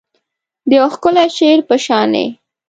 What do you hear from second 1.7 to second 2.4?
شاني